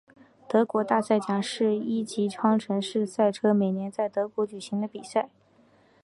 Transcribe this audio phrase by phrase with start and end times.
[0.49, 5.29] 德国大奖赛是一级方程式赛车每年在德国举行的比赛。